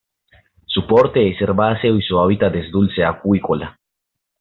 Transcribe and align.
Su 0.65 0.87
porte 0.87 1.29
es 1.29 1.39
herbáceo 1.39 1.95
y 1.95 2.01
su 2.01 2.19
hábitat 2.19 2.55
es 2.55 2.71
dulceacuícola. 2.71 3.79